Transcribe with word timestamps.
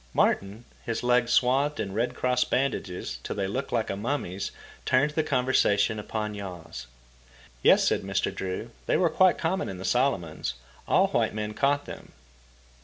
Martin, 0.15 0.65
his 0.83 1.03
legs 1.03 1.31
swathed 1.31 1.79
in 1.79 1.93
Red 1.93 2.15
Cross 2.15 2.45
bandages 2.45 3.19
till 3.21 3.35
they 3.35 3.45
looked 3.45 3.71
like 3.71 3.91
a 3.91 3.95
mummy's, 3.95 4.49
turned 4.83 5.11
the 5.11 5.21
conversation 5.21 5.99
upon 5.99 6.33
yaws. 6.33 6.87
Yes, 7.61 7.87
said 7.87 8.01
Mr. 8.01 8.33
Drew, 8.33 8.71
they 8.87 8.97
were 8.97 9.11
quite 9.11 9.37
common 9.37 9.69
in 9.69 9.77
the 9.77 9.85
Solomons. 9.85 10.55
All 10.87 11.09
white 11.09 11.35
men 11.35 11.53
caught 11.53 11.85
them. 11.85 12.13